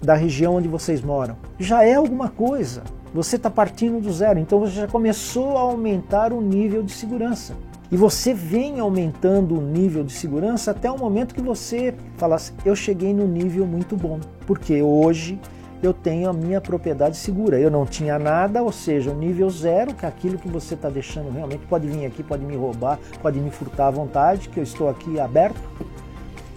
da 0.00 0.14
região 0.14 0.54
onde 0.54 0.68
vocês 0.68 1.02
moram. 1.02 1.36
Já 1.58 1.82
é 1.82 1.94
alguma 1.94 2.28
coisa. 2.28 2.84
Você 3.12 3.34
está 3.34 3.50
partindo 3.50 4.00
do 4.00 4.12
zero, 4.12 4.38
então 4.38 4.60
você 4.60 4.72
já 4.82 4.86
começou 4.86 5.56
a 5.56 5.62
aumentar 5.62 6.32
o 6.32 6.40
nível 6.40 6.80
de 6.80 6.92
segurança. 6.92 7.56
E 7.90 7.96
você 7.96 8.32
vem 8.32 8.78
aumentando 8.78 9.58
o 9.58 9.60
nível 9.60 10.04
de 10.04 10.12
segurança 10.12 10.70
até 10.70 10.88
o 10.88 10.96
momento 10.96 11.34
que 11.34 11.42
você 11.42 11.92
fala 12.16 12.36
assim, 12.36 12.54
eu 12.64 12.76
cheguei 12.76 13.12
no 13.12 13.26
nível 13.26 13.66
muito 13.66 13.96
bom, 13.96 14.20
porque 14.46 14.80
hoje 14.80 15.40
eu 15.82 15.92
tenho 15.92 16.28
a 16.28 16.32
minha 16.32 16.60
propriedade 16.60 17.16
segura. 17.16 17.58
Eu 17.58 17.70
não 17.70 17.84
tinha 17.84 18.18
nada, 18.18 18.62
ou 18.62 18.72
seja, 18.72 19.10
o 19.10 19.14
nível 19.14 19.48
zero, 19.50 19.94
que 19.94 20.04
é 20.04 20.08
aquilo 20.08 20.38
que 20.38 20.48
você 20.48 20.74
está 20.74 20.88
deixando 20.88 21.30
realmente 21.30 21.66
pode 21.66 21.86
vir 21.86 22.06
aqui, 22.06 22.22
pode 22.22 22.44
me 22.44 22.56
roubar, 22.56 22.98
pode 23.22 23.38
me 23.38 23.50
furtar 23.50 23.88
à 23.88 23.90
vontade, 23.90 24.48
que 24.48 24.58
eu 24.58 24.64
estou 24.64 24.88
aqui 24.88 25.20
aberto. 25.20 25.60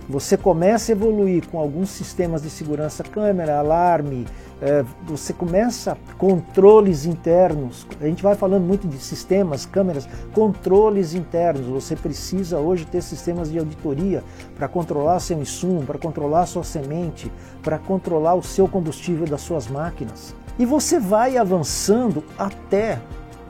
Você 0.08 0.36
começa 0.36 0.92
a 0.92 0.94
evoluir 0.94 1.48
com 1.48 1.60
alguns 1.60 1.90
sistemas 1.90 2.42
de 2.42 2.50
segurança, 2.50 3.04
câmera, 3.04 3.60
alarme, 3.60 4.26
é, 4.62 4.84
você 5.06 5.32
começa 5.32 5.98
controles 6.18 7.06
internos. 7.06 7.88
A 8.02 8.06
gente 8.06 8.22
vai 8.22 8.36
falando 8.36 8.64
muito 8.64 8.88
de 8.88 8.98
sistemas, 8.98 9.66
câmeras, 9.66 10.08
controles 10.34 11.14
internos. 11.14 11.66
Você 11.68 11.96
precisa 11.96 12.60
hoje 12.60 12.86
ter 12.86 13.02
sistemas 13.02 13.52
de 13.52 13.58
auditoria 13.58 14.24
para 14.58 14.68
controlar 14.68 15.20
seu 15.20 15.40
insumo, 15.40 15.84
para 15.84 15.98
controlar 15.98 16.46
sua 16.46 16.64
semente, 16.64 17.32
para 17.64 17.78
controlar 17.78 18.36
o 18.36 18.44
seu 18.44 18.68
combustível 18.68 19.26
das 19.26 19.42
suas 19.42 19.68
máquinas. 19.68 20.36
E 20.58 20.66
você 20.66 21.00
vai 21.00 21.38
avançando 21.38 22.24
até 22.38 23.00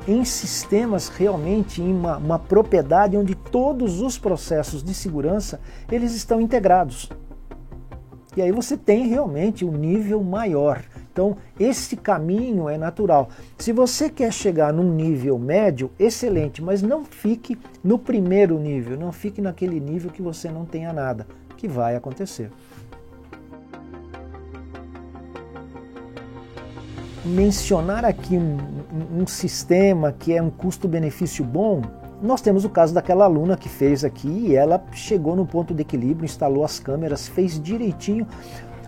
em 0.08 0.24
sistemas 0.24 1.08
realmente 1.10 1.82
em 1.82 1.92
uma, 1.92 2.18
uma 2.18 2.40
propriedade 2.40 3.18
onde 3.18 3.36
todos 3.36 4.00
os 4.02 4.18
processos 4.18 4.84
de 4.84 4.94
segurança 4.94 5.60
eles 5.92 6.14
estão 6.14 6.40
integrados. 6.40 7.10
E 8.38 8.42
aí 8.42 8.52
você 8.52 8.78
tem 8.78 9.08
realmente 9.08 9.66
um 9.66 9.72
nível 9.72 10.24
maior. 10.24 10.84
Então, 11.20 11.36
esse 11.60 11.98
caminho 11.98 12.70
é 12.70 12.78
natural. 12.78 13.28
Se 13.58 13.74
você 13.74 14.10
quer 14.10 14.32
chegar 14.32 14.72
num 14.72 14.94
nível 14.94 15.38
médio, 15.38 15.92
excelente, 16.00 16.64
mas 16.64 16.82
não 16.82 17.04
fique 17.04 17.60
no 17.84 18.00
primeiro 18.00 18.58
nível, 18.58 18.98
não 18.98 19.12
fique 19.12 19.42
naquele 19.42 19.82
nível 19.82 20.12
que 20.12 20.22
você 20.22 20.50
não 20.50 20.64
tenha 20.64 20.94
nada, 20.94 21.28
que 21.58 21.68
vai 21.68 21.98
acontecer. 21.98 22.50
mencionar 27.26 28.06
aqui 28.06 28.38
um, 28.38 28.58
um, 29.22 29.28
sistema 29.28 30.16
que 30.18 30.34
é 30.34 30.42
um 30.42 30.50
custo-benefício 30.50 31.44
bom, 31.44 31.82
nós 32.22 32.42
temos 32.42 32.66
o 32.66 32.70
caso 32.70 32.94
daquela 32.94 33.26
aluna 33.26 33.56
que 33.56 33.70
fez 33.70 34.04
aqui 34.04 34.28
e 34.28 34.56
ela 34.56 34.84
chegou 34.94 35.36
no 35.36 35.46
ponto 35.46 35.74
de 35.74 35.82
equilíbrio, 35.82 36.26
instalou 36.26 36.64
as 36.64 36.80
câmeras, 36.80 37.28
fez 37.28 37.62
direitinho. 37.62 38.26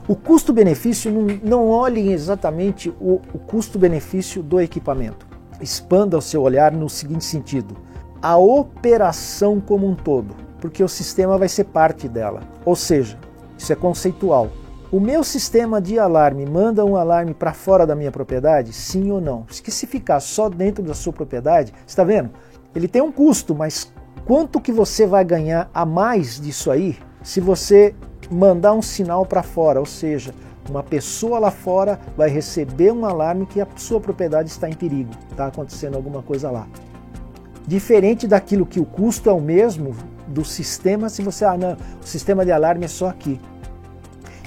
O 0.07 0.15
custo-benefício, 0.15 1.11
não, 1.11 1.27
não 1.43 1.69
olhem 1.69 2.11
exatamente 2.11 2.89
o, 2.99 3.21
o 3.33 3.39
custo-benefício 3.39 4.41
do 4.41 4.59
equipamento. 4.59 5.27
Expanda 5.61 6.17
o 6.17 6.21
seu 6.21 6.41
olhar 6.41 6.71
no 6.71 6.89
seguinte 6.89 7.23
sentido: 7.23 7.77
a 8.21 8.37
operação 8.37 9.59
como 9.59 9.87
um 9.87 9.95
todo, 9.95 10.35
porque 10.59 10.83
o 10.83 10.89
sistema 10.89 11.37
vai 11.37 11.47
ser 11.47 11.65
parte 11.65 12.07
dela. 12.07 12.41
Ou 12.65 12.75
seja, 12.75 13.17
isso 13.57 13.71
é 13.71 13.75
conceitual. 13.75 14.49
O 14.91 14.99
meu 14.99 15.23
sistema 15.23 15.79
de 15.79 15.97
alarme 15.97 16.45
manda 16.45 16.83
um 16.83 16.97
alarme 16.97 17.33
para 17.33 17.53
fora 17.53 17.87
da 17.87 17.95
minha 17.95 18.11
propriedade? 18.11 18.73
Sim 18.73 19.09
ou 19.11 19.21
não? 19.21 19.43
Que 19.43 19.71
se 19.71 19.87
ficar 19.87 20.19
só 20.19 20.49
dentro 20.49 20.83
da 20.83 20.93
sua 20.93 21.13
propriedade, 21.13 21.73
está 21.87 22.03
vendo? 22.03 22.31
Ele 22.75 22.89
tem 22.89 23.01
um 23.01 23.11
custo, 23.11 23.55
mas 23.55 23.93
quanto 24.25 24.59
que 24.59 24.71
você 24.71 25.05
vai 25.05 25.23
ganhar 25.23 25.69
a 25.73 25.85
mais 25.85 26.39
disso 26.41 26.69
aí 26.69 26.97
se 27.23 27.39
você 27.39 27.95
mandar 28.31 28.73
um 28.73 28.81
sinal 28.81 29.25
para 29.25 29.43
fora, 29.43 29.79
ou 29.79 29.85
seja, 29.85 30.33
uma 30.69 30.81
pessoa 30.81 31.37
lá 31.39 31.51
fora 31.51 31.99
vai 32.15 32.29
receber 32.29 32.91
um 32.91 33.05
alarme 33.05 33.45
que 33.45 33.59
a 33.59 33.67
sua 33.75 33.99
propriedade 33.99 34.49
está 34.49 34.69
em 34.69 34.73
perigo, 34.73 35.11
está 35.29 35.47
acontecendo 35.47 35.95
alguma 35.95 36.21
coisa 36.21 36.49
lá. 36.49 36.67
Diferente 37.67 38.27
daquilo 38.27 38.65
que 38.65 38.79
o 38.79 38.85
custo 38.85 39.29
é 39.29 39.33
o 39.33 39.41
mesmo 39.41 39.95
do 40.27 40.45
sistema, 40.45 41.09
se 41.09 41.21
você, 41.21 41.43
ah 41.43 41.57
não, 41.57 41.73
o 41.73 42.05
sistema 42.05 42.45
de 42.45 42.51
alarme 42.51 42.85
é 42.85 42.87
só 42.87 43.09
aqui. 43.09 43.39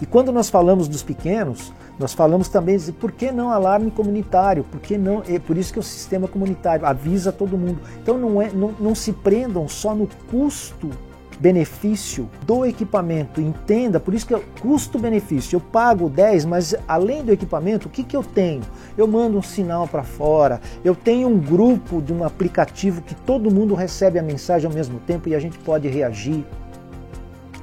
E 0.01 0.07
quando 0.07 0.33
nós 0.33 0.51
falamos 0.51 0.89
dos 0.89 1.03
pequenos, 1.03 1.73
nós 1.99 2.13
falamos 2.13 2.49
também 2.49 2.77
de 2.77 2.93
por 2.93 3.13
que 3.13 3.31
não 3.31 3.51
alarme 3.51 3.91
comunitário? 3.91 4.65
Por 4.65 4.81
que 4.81 4.99
não? 4.99 5.23
É 5.29 5.39
por 5.39 5.57
isso 5.57 5.73
que 5.73 5.79
é 5.79 5.81
o 5.81 5.85
sistema 5.85 6.27
comunitário 6.27 6.85
avisa 6.85 7.31
todo 7.31 7.57
mundo. 7.57 7.81
Então 8.03 8.19
não, 8.19 8.43
é, 8.43 8.51
não, 8.51 8.75
não 8.81 8.95
se 8.95 9.13
prendam 9.13 9.69
só 9.69 9.95
no 9.95 10.09
custo 10.31 10.91
benefício 11.39 12.29
do 12.47 12.65
equipamento. 12.65 13.41
Entenda, 13.41 13.99
por 13.99 14.15
isso 14.15 14.27
que 14.27 14.35
é 14.35 14.41
custo-benefício. 14.61 15.57
Eu 15.57 15.61
pago 15.61 16.09
10, 16.09 16.45
mas 16.45 16.75
além 16.87 17.25
do 17.25 17.33
equipamento, 17.33 17.89
o 17.89 17.91
que, 17.91 18.03
que 18.03 18.17
eu 18.17 18.23
tenho? 18.23 18.63
Eu 18.97 19.07
mando 19.07 19.39
um 19.39 19.43
sinal 19.43 19.87
para 19.87 20.03
fora, 20.03 20.61
eu 20.85 20.95
tenho 20.95 21.29
um 21.29 21.39
grupo 21.39 22.01
de 22.01 22.13
um 22.13 22.25
aplicativo 22.25 23.03
que 23.03 23.15
todo 23.15 23.51
mundo 23.51 23.75
recebe 23.75 24.19
a 24.19 24.23
mensagem 24.23 24.69
ao 24.69 24.75
mesmo 24.75 24.99
tempo 25.01 25.29
e 25.29 25.35
a 25.35 25.41
gente 25.41 25.59
pode 25.59 25.89
reagir. 25.89 26.45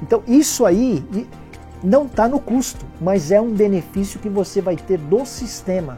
Então, 0.02 0.24
isso 0.28 0.66
aí 0.66 1.04
não 1.84 2.06
está 2.06 2.28
no 2.28 2.40
custo, 2.40 2.86
mas 3.00 3.32
é 3.32 3.40
um 3.40 3.52
benefício 3.52 4.20
que 4.20 4.30
você 4.30 4.62
vai 4.62 4.76
ter 4.76 4.98
do 4.98 5.26
sistema. 5.26 5.98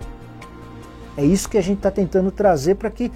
É 1.15 1.23
isso 1.23 1.47
que 1.47 1.57
a 1.57 1.61
gente 1.61 1.77
está 1.77 1.91
tentando 1.91 2.31
trazer 2.31 2.75
para 2.75 2.89
que 2.89 3.11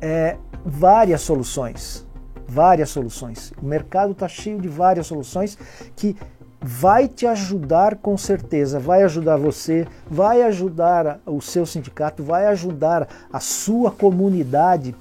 é, 0.00 0.36
várias 0.64 1.20
soluções, 1.20 2.06
várias 2.50 2.90
soluções. 2.90 3.52
O 3.62 3.64
mercado 3.64 4.12
está 4.12 4.26
cheio 4.26 4.60
de 4.60 4.68
várias 4.68 5.06
soluções 5.06 5.56
que 5.94 6.16
vai 6.60 7.06
te 7.08 7.26
ajudar 7.26 7.96
com 7.96 8.18
certeza, 8.18 8.78
vai 8.78 9.02
ajudar 9.04 9.36
você, 9.36 9.86
vai 10.10 10.42
ajudar 10.42 11.20
o 11.24 11.40
seu 11.40 11.64
sindicato, 11.64 12.22
vai 12.22 12.46
ajudar 12.46 13.08
a 13.32 13.40
sua 13.40 13.90
comunidade. 13.90 14.94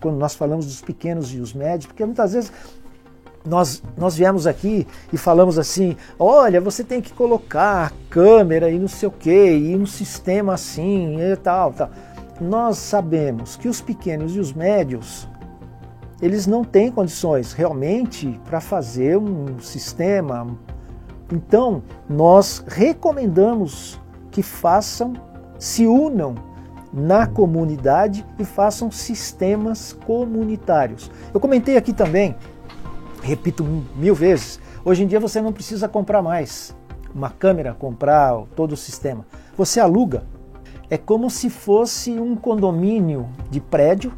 Quando 0.00 0.18
nós 0.18 0.34
falamos 0.34 0.66
dos 0.66 0.82
pequenos 0.82 1.32
e 1.32 1.38
os 1.38 1.54
médios, 1.54 1.86
porque 1.86 2.04
muitas 2.04 2.32
vezes 2.34 2.52
nós, 3.46 3.82
nós 3.96 4.16
viemos 4.16 4.46
aqui 4.46 4.86
e 5.10 5.16
falamos 5.16 5.58
assim: 5.58 5.96
olha, 6.18 6.60
você 6.60 6.84
tem 6.84 7.00
que 7.00 7.12
colocar 7.12 7.92
câmera 8.10 8.70
e 8.70 8.78
não 8.78 8.88
sei 8.88 9.08
o 9.08 9.12
que, 9.12 9.56
e 9.56 9.74
um 9.76 9.86
sistema 9.86 10.54
assim 10.54 11.18
e 11.20 11.36
tal, 11.36 11.72
tal. 11.72 11.90
Nós 12.40 12.76
sabemos 12.76 13.56
que 13.56 13.68
os 13.68 13.80
pequenos 13.80 14.36
e 14.36 14.40
os 14.40 14.52
médios 14.52 15.26
eles 16.20 16.46
não 16.46 16.64
têm 16.64 16.90
condições 16.90 17.52
realmente 17.52 18.40
para 18.44 18.60
fazer 18.60 19.16
um 19.16 19.58
sistema. 19.60 20.46
Então, 21.32 21.82
nós 22.08 22.64
recomendamos 22.66 24.00
que 24.30 24.42
façam, 24.42 25.12
se 25.58 25.86
unam 25.86 26.34
na 26.92 27.26
comunidade 27.26 28.24
e 28.38 28.44
façam 28.44 28.90
sistemas 28.90 29.92
comunitários. 30.06 31.10
Eu 31.32 31.38
comentei 31.38 31.76
aqui 31.76 31.92
também 31.92 32.34
repito 33.22 33.64
mil 33.96 34.14
vezes, 34.14 34.60
hoje 34.84 35.04
em 35.04 35.06
dia 35.06 35.20
você 35.20 35.40
não 35.40 35.52
precisa 35.52 35.88
comprar 35.88 36.22
mais 36.22 36.74
uma 37.14 37.30
câmera, 37.30 37.74
comprar 37.74 38.44
todo 38.54 38.72
o 38.72 38.76
sistema. 38.76 39.26
Você 39.56 39.80
aluga. 39.80 40.24
É 40.90 40.96
como 40.96 41.28
se 41.28 41.50
fosse 41.50 42.12
um 42.12 42.34
condomínio 42.34 43.28
de 43.50 43.60
prédio 43.60 44.10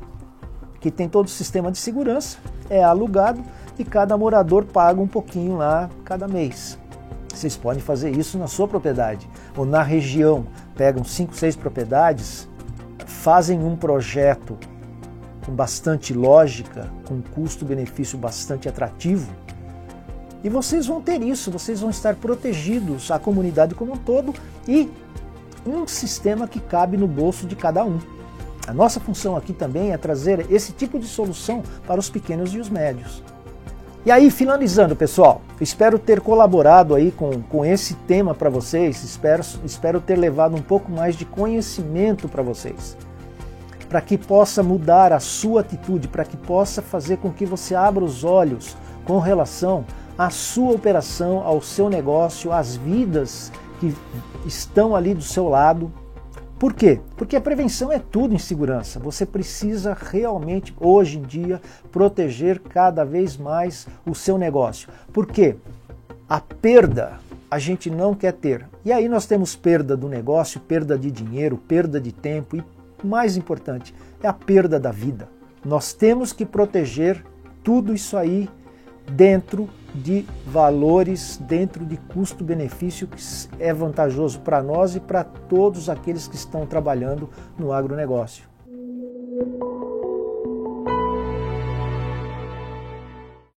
que 0.81 0.91
tem 0.91 1.09
todo 1.09 1.27
o 1.27 1.31
sistema 1.31 1.71
de 1.71 1.79
segurança, 1.79 2.39
é 2.69 2.83
alugado 2.83 3.43
e 3.79 3.85
cada 3.85 4.17
morador 4.17 4.65
paga 4.65 5.01
um 5.01 5.07
pouquinho 5.07 5.57
lá 5.57 5.91
cada 6.05 6.27
mês. 6.27 6.79
Vocês 7.33 7.57
podem 7.57 7.83
fazer 7.83 8.11
isso 8.11 8.37
na 8.39 8.47
sua 8.47 8.67
propriedade 8.67 9.29
ou 9.57 9.65
na 9.65 9.83
região. 9.83 10.47
Pegam 10.75 11.05
cinco, 11.05 11.35
seis 11.35 11.55
propriedades, 11.55 12.49
fazem 13.07 13.63
um 13.63 13.77
projeto 13.77 14.59
com 15.45 15.53
bastante 15.53 16.13
lógica, 16.13 16.91
com 17.07 17.21
custo-benefício 17.21 18.19
bastante 18.19 18.69
atrativo. 18.69 19.31
E 20.43 20.49
vocês 20.49 20.87
vão 20.87 21.01
ter 21.03 21.23
isso, 21.23 21.51
vocês 21.51 21.81
vão 21.81 21.91
estar 21.91 22.15
protegidos, 22.15 23.11
a 23.11 23.19
comunidade 23.19 23.75
como 23.75 23.93
um 23.93 23.97
todo 23.97 24.35
e 24.67 24.91
um 25.67 25.87
sistema 25.87 26.49
que 26.49 26.61
cabe 26.61 26.97
no 26.97 27.07
bolso 27.07 27.47
de 27.47 27.55
cada 27.55 27.85
um. 27.85 27.99
A 28.71 28.73
nossa 28.73 29.01
função 29.01 29.35
aqui 29.35 29.53
também 29.53 29.91
é 29.91 29.99
trazer 29.99 30.47
esse 30.49 30.71
tipo 30.71 30.97
de 30.97 31.05
solução 31.05 31.61
para 31.89 31.99
os 31.99 32.09
pequenos 32.09 32.55
e 32.55 32.61
os 32.61 32.69
médios. 32.69 33.21
E 34.07 34.13
aí, 34.13 34.31
finalizando, 34.31 34.95
pessoal, 34.95 35.43
espero 35.61 35.99
ter 35.99 36.21
colaborado 36.21 36.95
aí 36.95 37.11
com, 37.11 37.43
com 37.43 37.65
esse 37.65 37.95
tema 37.95 38.33
para 38.33 38.49
vocês, 38.49 39.03
espero, 39.03 39.43
espero 39.65 40.01
ter 40.01 40.15
levado 40.15 40.55
um 40.55 40.63
pouco 40.63 40.89
mais 40.89 41.17
de 41.17 41.25
conhecimento 41.25 42.29
para 42.29 42.45
vocês, 42.45 42.97
para 43.89 44.01
que 44.01 44.17
possa 44.17 44.63
mudar 44.63 45.13
a 45.13 45.19
sua 45.19 45.63
atitude, 45.63 46.07
para 46.07 46.25
que 46.25 46.37
possa 46.37 46.81
fazer 46.81 47.17
com 47.17 47.33
que 47.33 47.45
você 47.45 47.75
abra 47.75 48.05
os 48.05 48.23
olhos 48.23 48.77
com 49.05 49.19
relação 49.19 49.85
à 50.17 50.31
sua 50.31 50.71
operação, 50.75 51.43
ao 51.45 51.61
seu 51.61 51.91
negócio, 51.91 52.53
às 52.53 52.77
vidas 52.77 53.51
que 53.81 53.93
estão 54.47 54.95
ali 54.95 55.13
do 55.13 55.25
seu 55.25 55.49
lado 55.49 55.93
por 56.61 56.75
quê? 56.75 57.01
Porque 57.17 57.37
a 57.37 57.41
prevenção 57.41 57.91
é 57.91 57.99
tudo 57.99 58.35
em 58.35 58.39
segurança. 58.39 59.01
Você 59.01 59.25
precisa 59.25 59.97
realmente, 59.99 60.75
hoje 60.79 61.17
em 61.17 61.23
dia, 61.23 61.59
proteger 61.91 62.61
cada 62.61 63.03
vez 63.03 63.35
mais 63.35 63.89
o 64.05 64.15
seu 64.15 64.37
negócio. 64.37 64.91
Por 65.11 65.27
quê? 65.27 65.57
A 66.29 66.39
perda 66.39 67.19
a 67.51 67.59
gente 67.59 67.89
não 67.89 68.15
quer 68.15 68.35
ter. 68.35 68.69
E 68.85 68.93
aí 68.93 69.09
nós 69.09 69.25
temos 69.25 69.57
perda 69.57 69.97
do 69.97 70.07
negócio, 70.07 70.61
perda 70.61 70.99
de 70.99 71.11
dinheiro, 71.11 71.57
perda 71.57 71.99
de 71.99 72.13
tempo 72.13 72.59
e, 72.59 72.63
mais 73.03 73.39
importante, 73.39 73.95
é 74.23 74.29
a 74.29 74.33
perda 74.35 74.79
da 74.79 74.93
vida. 74.93 75.31
Nós 75.65 75.95
temos 75.95 76.31
que 76.31 76.45
proteger 76.45 77.25
tudo 77.65 77.95
isso 77.95 78.19
aí 78.19 78.51
dentro 79.15 79.69
de 79.95 80.25
valores, 80.47 81.39
dentro 81.49 81.85
de 81.85 81.97
custo-benefício 81.97 83.09
que 83.09 83.23
é 83.59 83.73
vantajoso 83.73 84.41
para 84.41 84.63
nós 84.63 84.95
e 84.95 85.01
para 85.01 85.25
todos 85.25 85.89
aqueles 85.89 86.29
que 86.29 86.37
estão 86.37 86.67
trabalhando 86.67 87.29
no 87.59 87.73
agronegócio. 87.73 88.49